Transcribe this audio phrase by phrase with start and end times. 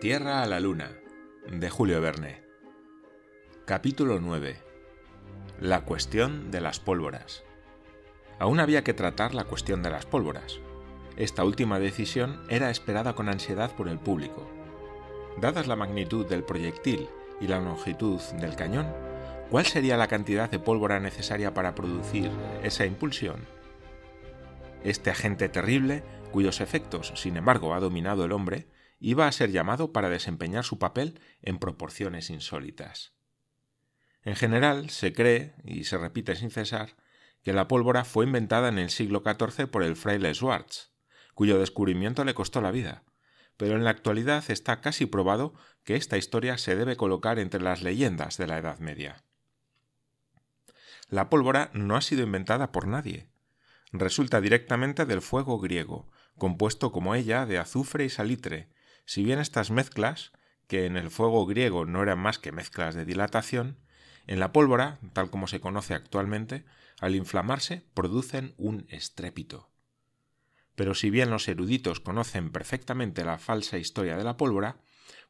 [0.00, 0.92] Tierra a la Luna,
[1.46, 2.42] de Julio Verne.
[3.66, 4.56] Capítulo 9.
[5.60, 7.44] La cuestión de las pólvoras.
[8.38, 10.58] Aún había que tratar la cuestión de las pólvoras.
[11.18, 14.50] Esta última decisión era esperada con ansiedad por el público.
[15.38, 17.06] Dadas la magnitud del proyectil
[17.38, 18.86] y la longitud del cañón,
[19.50, 22.30] ¿cuál sería la cantidad de pólvora necesaria para producir
[22.62, 23.44] esa impulsión?
[24.82, 28.66] Este agente terrible, cuyos efectos, sin embargo, ha dominado el hombre,
[29.00, 33.14] iba a ser llamado para desempeñar su papel en proporciones insólitas.
[34.22, 36.96] En general, se cree, y se repite sin cesar,
[37.42, 40.92] que la pólvora fue inventada en el siglo XIV por el fraile Schwartz,
[41.34, 43.04] cuyo descubrimiento le costó la vida,
[43.56, 45.54] pero en la actualidad está casi probado
[45.84, 49.24] que esta historia se debe colocar entre las leyendas de la Edad Media.
[51.08, 53.30] La pólvora no ha sido inventada por nadie,
[53.92, 58.68] resulta directamente del fuego griego, compuesto como ella de azufre y salitre,
[59.10, 60.30] si bien estas mezclas,
[60.68, 63.76] que en el fuego griego no eran más que mezclas de dilatación,
[64.28, 66.64] en la pólvora, tal como se conoce actualmente,
[67.00, 69.68] al inflamarse producen un estrépito.
[70.76, 74.76] Pero si bien los eruditos conocen perfectamente la falsa historia de la pólvora,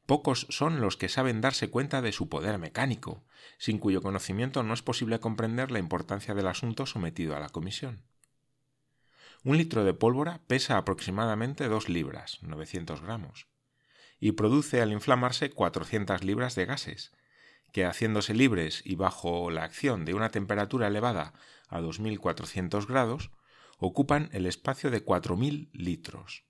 [0.04, 3.24] pocos son los que saben darse cuenta de su poder mecánico,
[3.56, 8.02] sin cuyo conocimiento no es posible comprender la importancia del asunto sometido a la comisión.
[9.42, 13.48] Un litro de pólvora pesa aproximadamente dos libras, 900 gramos,
[14.20, 17.12] y produce al inflamarse 400 libras de gases,
[17.72, 21.32] que haciéndose libres y bajo la acción de una temperatura elevada
[21.68, 23.30] a 2400 grados,
[23.78, 26.44] ocupan el espacio de 4000 litros.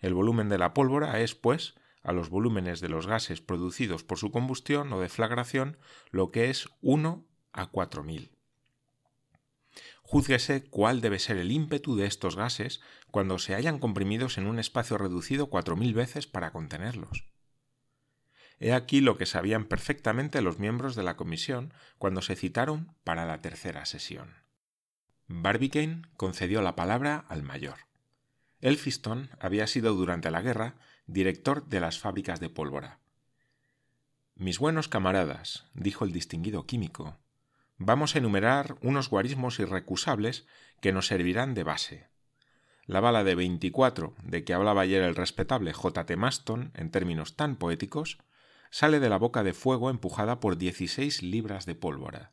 [0.00, 4.18] El volumen de la pólvora es, pues, a los volúmenes de los gases producidos por
[4.18, 5.78] su combustión o deflagración,
[6.10, 8.35] lo que es 1 a 4000.
[10.08, 12.80] Júzguese cuál debe ser el ímpetu de estos gases
[13.10, 17.24] cuando se hayan comprimidos en un espacio reducido cuatro mil veces para contenerlos.
[18.60, 23.26] He aquí lo que sabían perfectamente los miembros de la comisión cuando se citaron para
[23.26, 24.32] la tercera sesión.
[25.26, 27.78] Barbicane concedió la palabra al mayor.
[28.60, 30.76] Elphiston había sido durante la guerra
[31.08, 33.00] director de las fábricas de pólvora.
[34.36, 37.18] Mis buenos camaradas, dijo el distinguido químico,
[37.78, 40.46] vamos a enumerar unos guarismos irrecusables
[40.80, 42.08] que nos servirán de base.
[42.86, 46.06] La bala de 24 de que hablaba ayer el respetable J.
[46.06, 46.16] T.
[46.16, 48.18] Maston en términos tan poéticos
[48.70, 52.32] sale de la boca de fuego empujada por 16 libras de pólvora.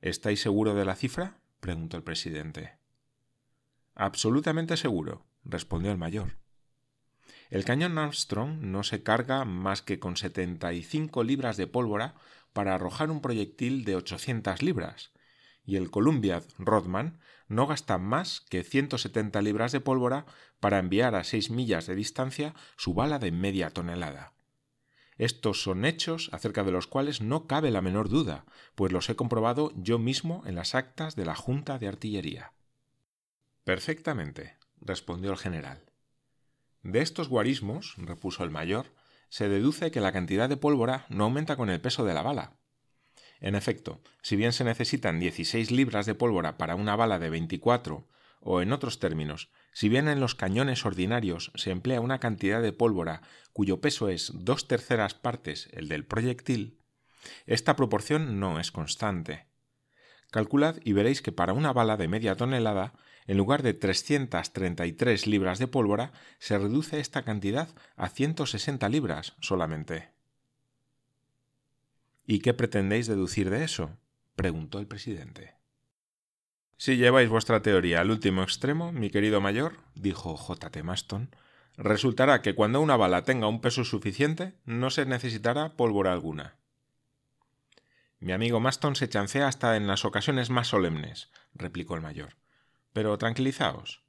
[0.00, 1.38] ¿Estáis seguro de la cifra?
[1.60, 2.78] preguntó el presidente.
[3.94, 6.36] Absolutamente seguro, respondió el mayor.
[7.50, 12.14] El cañón Armstrong no se carga más que con 75 libras de pólvora
[12.56, 15.12] para arrojar un proyectil de 800 libras,
[15.66, 20.24] y el Columbia Rodman no gasta más que 170 libras de pólvora
[20.58, 24.32] para enviar a 6 millas de distancia su bala de media tonelada.
[25.18, 29.16] Estos son hechos acerca de los cuales no cabe la menor duda, pues los he
[29.16, 32.54] comprobado yo mismo en las actas de la Junta de Artillería.
[33.64, 35.84] Perfectamente, respondió el general.
[36.82, 38.86] De estos guarismos, repuso el mayor,
[39.28, 42.58] se deduce que la cantidad de pólvora no aumenta con el peso de la bala.
[43.40, 48.08] En efecto, si bien se necesitan 16 libras de pólvora para una bala de 24,
[48.40, 52.72] o en otros términos, si bien en los cañones ordinarios se emplea una cantidad de
[52.72, 53.22] pólvora
[53.52, 56.80] cuyo peso es dos terceras partes el del proyectil,
[57.46, 59.46] esta proporción no es constante.
[60.36, 62.92] Calculad y veréis que para una bala de media tonelada
[63.26, 70.10] en lugar de 333 libras de pólvora, se reduce esta cantidad a 160 libras solamente.
[72.26, 73.96] ¿Y qué pretendéis deducir de eso?
[74.34, 75.54] preguntó el presidente.
[76.76, 80.68] Si lleváis vuestra teoría al último extremo, mi querido mayor, dijo J.
[80.68, 80.82] T.
[80.82, 81.30] Maston,
[81.78, 86.58] resultará que cuando una bala tenga un peso suficiente, no se necesitará pólvora alguna.
[88.18, 92.36] Mi amigo Maston se chancea hasta en las ocasiones más solemnes, replicó el mayor.
[92.92, 94.02] Pero tranquilizaos.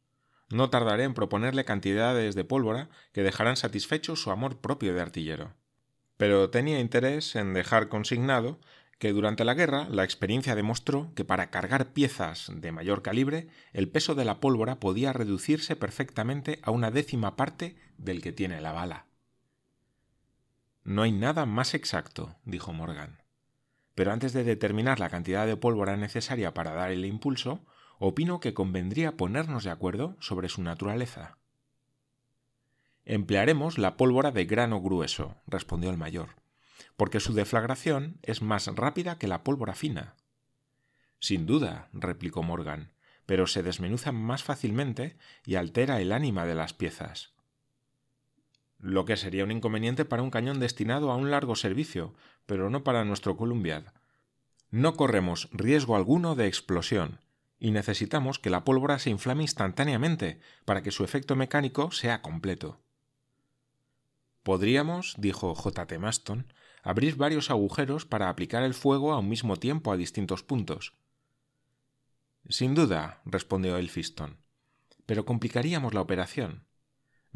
[0.50, 5.54] No tardaré en proponerle cantidades de pólvora que dejarán satisfecho su amor propio de artillero.
[6.16, 8.60] Pero tenía interés en dejar consignado
[8.98, 13.90] que durante la guerra la experiencia demostró que para cargar piezas de mayor calibre el
[13.90, 18.72] peso de la pólvora podía reducirse perfectamente a una décima parte del que tiene la
[18.72, 19.06] bala.
[20.84, 23.27] No hay nada más exacto, dijo Morgan.
[23.98, 27.66] Pero antes de determinar la cantidad de pólvora necesaria para dar el impulso,
[27.98, 31.40] opino que convendría ponernos de acuerdo sobre su naturaleza.
[33.06, 36.36] Emplearemos la pólvora de grano grueso, respondió el mayor,
[36.96, 40.14] porque su deflagración es más rápida que la pólvora fina.
[41.20, 42.94] Sin duda, replicó Morgan,
[43.26, 47.34] pero se desmenuza más fácilmente y altera el ánima de las piezas.
[48.88, 52.14] Lo que sería un inconveniente para un cañón destinado a un largo servicio,
[52.46, 53.84] pero no para nuestro Columbiad.
[54.72, 57.20] No corremos riesgo alguno de explosión,
[57.60, 62.80] y necesitamos que la pólvora se inflame instantáneamente para que su efecto mecánico sea completo.
[64.44, 65.86] Podríamos, dijo J.
[65.86, 66.00] T.
[66.00, 70.94] Maston, abrir varios agujeros para aplicar el fuego a un mismo tiempo a distintos puntos.
[72.48, 74.38] Sin duda, respondió Elphiston,
[75.06, 76.64] pero complicaríamos la operación.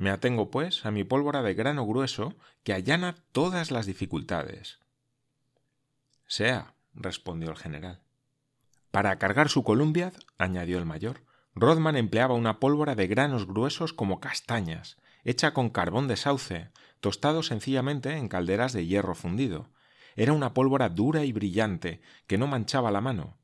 [0.02, 2.34] Me atengo, pues, a mi pólvora de grano grueso
[2.64, 4.80] que allana todas las dificultades.
[6.26, 8.02] Sea, respondió el general.
[8.90, 11.22] Para cargar su Columbia, añadió el mayor,
[11.54, 17.44] Rodman empleaba una pólvora de granos gruesos como castañas, hecha con carbón de sauce, tostado
[17.44, 19.70] sencillamente en calderas de hierro fundido.
[20.16, 23.38] Era una pólvora dura y brillante, que no manchaba la mano.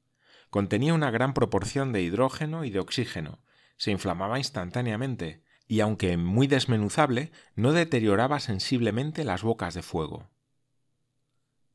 [0.49, 3.43] Contenía una gran proporción de hidrógeno y de oxígeno,
[3.77, 10.29] se inflamaba instantáneamente, y aunque muy desmenuzable, no deterioraba sensiblemente las bocas de fuego.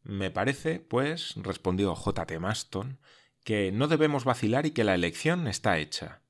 [0.03, 2.27] Me parece, pues, respondió J.
[2.27, 2.39] T.
[2.39, 2.99] Maston,
[3.45, 6.23] que no debemos vacilar y que la elección está hecha.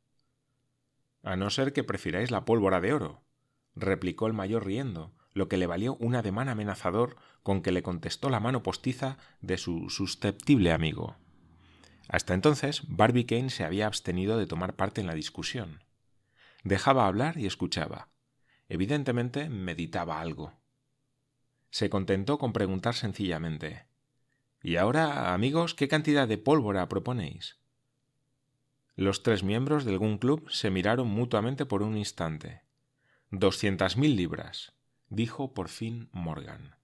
[1.23, 3.23] A no ser que prefiráis la pólvora de oro,
[3.75, 8.29] replicó el mayor riendo, lo que le valió un ademán amenazador con que le contestó
[8.29, 11.17] la mano postiza de su susceptible amigo.
[12.09, 15.82] Hasta entonces, Barbicane se había abstenido de tomar parte en la discusión.
[16.62, 18.09] Dejaba hablar y escuchaba.
[18.69, 20.55] Evidentemente meditaba algo.
[21.70, 23.87] Se contentó con preguntar sencillamente
[24.62, 27.59] y ahora, amigos, ¿qué cantidad de pólvora proponéis?
[28.94, 32.62] Los tres miembros del Gun Club se miraron mutuamente por un instante.
[33.31, 34.75] Doscientas mil libras,
[35.09, 36.76] dijo por fin Morgan.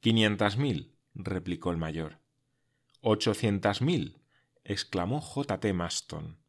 [0.00, 2.18] Quinientas mil, replicó el mayor.
[3.00, 4.20] Ochocientas mil,
[4.64, 5.58] exclamó J.
[5.58, 5.72] T.
[5.72, 6.39] Maston.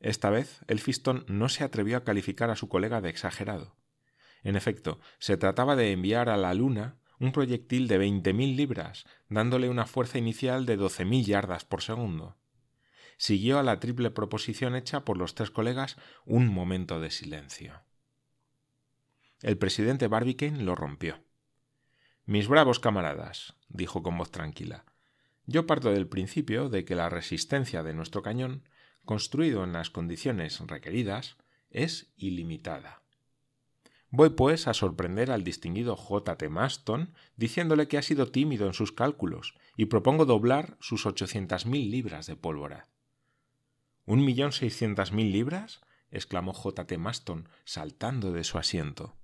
[0.00, 3.76] Esta vez Elphiston no se atrevió a calificar a su colega de exagerado.
[4.42, 9.04] En efecto, se trataba de enviar a la Luna un proyectil de veinte mil libras,
[9.28, 12.38] dándole una fuerza inicial de doce mil yardas por segundo.
[13.18, 17.82] Siguió a la triple proposición hecha por los tres colegas un momento de silencio.
[19.42, 21.22] El presidente Barbicane lo rompió.
[22.24, 24.86] Mis bravos camaradas, dijo con voz tranquila,
[25.44, 28.66] yo parto del principio de que la resistencia de nuestro cañón,
[29.10, 31.36] construido en las condiciones requeridas,
[31.70, 33.02] es ilimitada.
[34.08, 36.36] Voy, pues, a sorprender al distinguido J.
[36.38, 36.48] T.
[36.48, 41.90] Maston diciéndole que ha sido tímido en sus cálculos y propongo doblar sus ochocientas mil
[41.90, 42.86] libras de pólvora.
[44.06, 45.80] ¿Un millón seiscientas mil libras?
[46.12, 46.86] exclamó J.
[46.86, 46.96] T.
[46.96, 49.16] Maston, saltando de su asiento.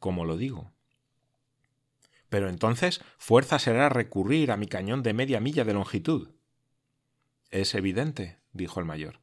[0.00, 0.72] ¿Cómo lo digo?
[2.28, 6.30] Pero entonces fuerza será recurrir a mi cañón de media milla de longitud.
[7.50, 9.20] Es evidente, dijo el mayor.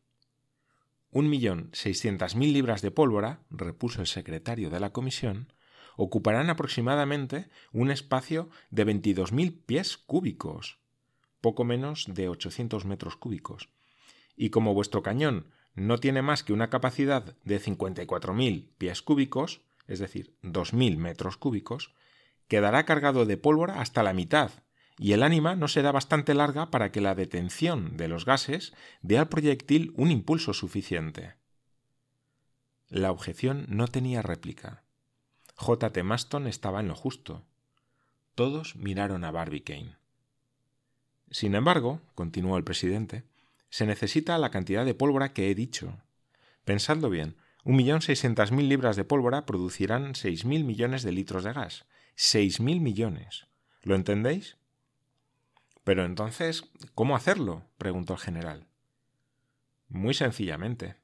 [1.12, 5.54] Un millón seiscientas mil libras de pólvora, repuso el secretario de la comisión,
[5.96, 10.80] ocuparán aproximadamente un espacio de veintidós mil pies cúbicos,
[11.40, 13.70] poco menos de ochocientos metros cúbicos.
[14.36, 18.74] Y como vuestro cañón no tiene más que una capacidad de cincuenta y cuatro mil
[18.78, 21.94] pies cúbicos, es decir, dos mil metros cúbicos,
[22.50, 24.52] quedará cargado de pólvora hasta la mitad
[24.98, 29.18] y el ánima no será bastante larga para que la detención de los gases dé
[29.18, 31.36] al proyectil un impulso suficiente.
[32.88, 34.84] La objeción no tenía réplica.
[35.56, 35.92] J.
[35.92, 36.04] T.
[36.04, 37.46] Maston estaba en lo justo.
[38.36, 39.98] Todos miraron a Barbicane.
[41.32, 43.24] Sin embargo, continuó el presidente,
[43.70, 45.98] se necesita la cantidad de pólvora que he dicho.
[46.64, 51.44] Pensadlo bien, un millón seiscientas mil libras de pólvora producirán seis mil millones de litros
[51.44, 51.86] de gas.
[52.16, 53.48] Seis mil millones.
[53.82, 54.58] ¿Lo entendéis?
[55.86, 56.64] Pero entonces,
[56.96, 57.64] ¿cómo hacerlo?
[57.78, 58.68] preguntó el general.
[59.88, 60.98] Muy sencillamente.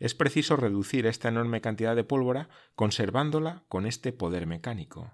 [0.00, 5.12] Es preciso reducir esta enorme cantidad de pólvora conservándola con este poder mecánico.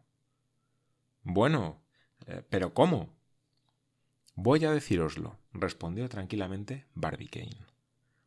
[1.25, 1.83] Bueno,
[2.27, 3.13] eh, pero ¿cómo?
[4.37, 7.67] Voy a decíroslo, respondió tranquilamente Barbicane.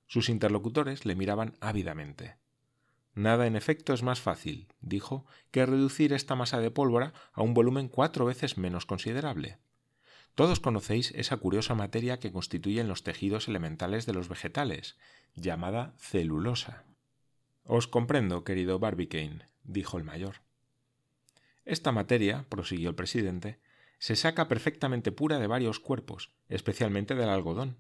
[0.08, 2.36] Sus interlocutores le miraban ávidamente.
[3.14, 7.54] Nada en efecto es más fácil, dijo, que reducir esta masa de pólvora a un
[7.54, 9.58] volumen cuatro veces menos considerable.
[10.36, 14.98] Todos conocéis esa curiosa materia que constituyen los tejidos elementales de los vegetales,
[15.36, 16.86] llamada celulosa.
[17.64, 20.38] Os comprendo, querido Barbicane, dijo el mayor.
[21.66, 23.60] Esta materia, prosiguió el presidente,
[24.00, 27.78] se saca perfectamente pura de varios cuerpos, especialmente del algodón,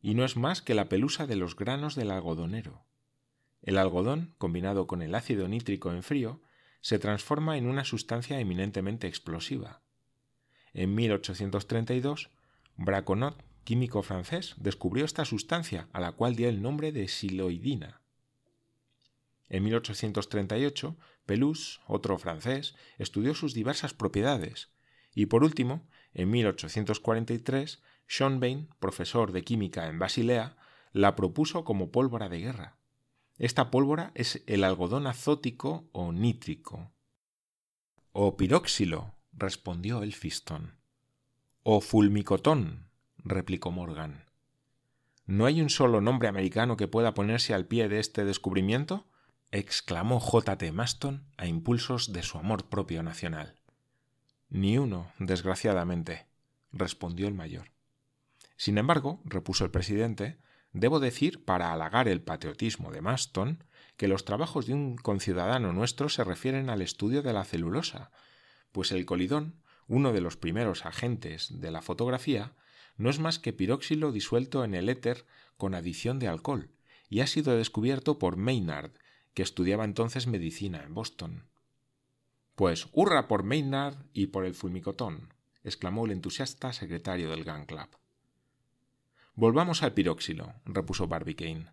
[0.00, 2.84] y no es más que la pelusa de los granos del algodonero.
[3.62, 6.40] El algodón, combinado con el ácido nítrico en frío,
[6.80, 9.82] se transforma en una sustancia eminentemente explosiva.
[10.74, 12.30] En 1832,
[12.76, 18.00] Braconot, químico francés, descubrió esta sustancia, a la cual dio el nombre de siloidina.
[19.48, 24.70] En 1838, Pelouse, otro francés, estudió sus diversas propiedades.
[25.14, 30.56] Y por último, en 1843, Schonbein, profesor de química en Basilea,
[30.92, 32.78] la propuso como pólvora de guerra.
[33.38, 36.92] Esta pólvora es el algodón azótico o nítrico.
[38.12, 40.76] O piróxilo, respondió Elphiston.
[41.64, 44.24] O fulmicotón, replicó Morgan.
[45.26, 49.08] ¿No hay un solo nombre americano que pueda ponerse al pie de este descubrimiento?
[49.50, 50.56] exclamó J.
[50.58, 50.70] T.
[50.72, 53.56] Maston a impulsos de su amor propio nacional.
[54.48, 56.26] Ni uno, desgraciadamente,
[56.72, 57.72] respondió el mayor.
[58.56, 60.38] Sin embargo, repuso el presidente,
[60.72, 63.64] debo decir, para halagar el patriotismo de Maston,
[63.96, 68.12] que los trabajos de un conciudadano nuestro se refieren al estudio de la celulosa,
[68.72, 72.54] pues el colidón, uno de los primeros agentes de la fotografía,
[72.96, 75.24] no es más que piróxilo disuelto en el éter
[75.56, 76.70] con adición de alcohol,
[77.08, 78.92] y ha sido descubierto por Maynard,
[79.34, 81.44] que estudiaba entonces medicina en Boston.
[82.54, 85.32] Pues hurra por Maynard y por el fulmicotón,
[85.64, 87.88] exclamó el entusiasta secretario del Gun Club.
[89.34, 91.72] Volvamos al piróxilo, repuso Barbicane.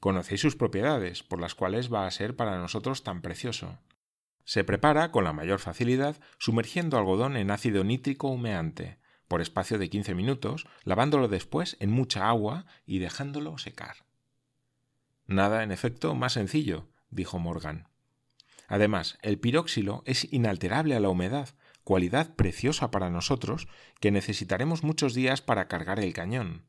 [0.00, 3.78] Conocéis sus propiedades, por las cuales va a ser para nosotros tan precioso.
[4.44, 8.98] Se prepara con la mayor facilidad sumergiendo algodón en ácido nítrico humeante,
[9.28, 14.04] por espacio de quince minutos, lavándolo después en mucha agua y dejándolo secar.
[15.26, 17.88] Nada, en efecto, más sencillo, dijo Morgan.
[18.68, 21.50] Además, el piróxilo es inalterable a la humedad,
[21.82, 23.68] cualidad preciosa para nosotros
[24.00, 26.64] que necesitaremos muchos días para cargar el cañón.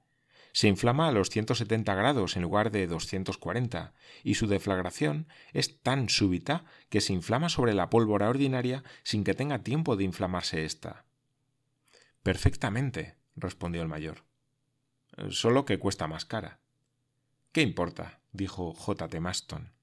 [0.56, 3.94] Se inflama a los 170 grados en lugar de 240
[4.24, 9.34] y su deflagración es tan súbita que se inflama sobre la pólvora ordinaria sin que
[9.34, 11.04] tenga tiempo de inflamarse ésta.
[12.24, 14.24] Perfectamente, respondió el mayor.
[15.30, 16.62] Solo que cuesta más cara.
[17.52, 18.22] ¿Qué importa?
[18.32, 19.10] dijo J.
[19.10, 19.20] T.
[19.20, 19.74] Maston.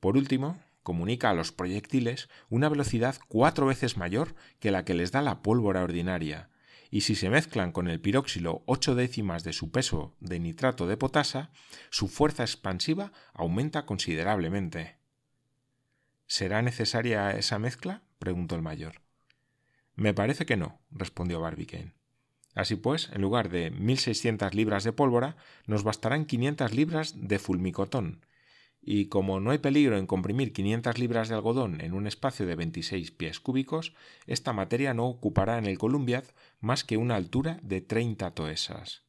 [0.00, 5.12] Por último, comunica a los proyectiles una velocidad cuatro veces mayor que la que les
[5.12, 6.50] da la pólvora ordinaria,
[6.90, 10.96] y si se mezclan con el piróxilo ocho décimas de su peso de nitrato de
[10.96, 11.50] potasa,
[11.90, 14.96] su fuerza expansiva aumenta considerablemente.
[16.26, 18.02] ¿Será necesaria esa mezcla?
[18.18, 19.02] preguntó el mayor.
[19.94, 21.94] Me parece que no, respondió Barbicane.
[22.54, 27.38] Así pues, en lugar de mil seiscientas libras de pólvora, nos bastarán quinientas libras de
[27.38, 28.24] fulmicotón,
[28.80, 32.54] y como no hay peligro en comprimir quinientas libras de algodón en un espacio de
[32.54, 33.94] veintiséis pies cúbicos,
[34.26, 36.24] esta materia no ocupará en el Columbiad
[36.60, 39.02] más que una altura de treinta toesas.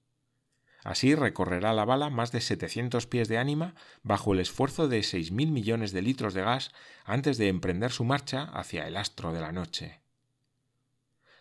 [0.83, 5.31] Así recorrerá la bala más de setecientos pies de ánima bajo el esfuerzo de seis
[5.31, 6.71] mil millones de litros de gas
[7.03, 9.99] antes de emprender su marcha hacia el astro de la noche.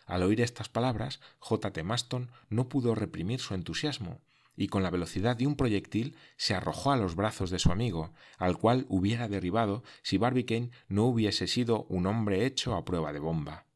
[0.05, 1.71] Al oír estas palabras, J.
[1.71, 1.83] T.
[1.83, 4.21] Maston no pudo reprimir su entusiasmo,
[4.59, 8.13] y con la velocidad de un proyectil se arrojó a los brazos de su amigo,
[8.37, 13.19] al cual hubiera derribado si Barbicane no hubiese sido un hombre hecho a prueba de
[13.19, 13.67] bomba.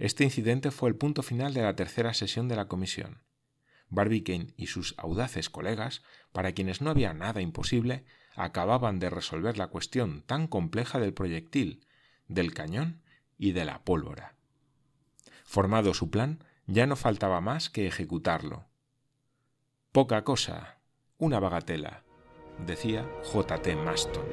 [0.00, 3.22] Este incidente fue el punto final de la tercera sesión de la comisión.
[3.88, 9.68] Barbicane y sus audaces colegas, para quienes no había nada imposible, acababan de resolver la
[9.68, 11.86] cuestión tan compleja del proyectil,
[12.26, 13.00] del cañón
[13.38, 14.34] y de la pólvora.
[15.44, 18.66] Formado su plan, ya no faltaba más que ejecutarlo.
[19.96, 20.76] Poca cosa,
[21.16, 22.04] una bagatela,
[22.66, 23.62] decía J.
[23.62, 23.76] T.
[23.76, 24.26] Maston.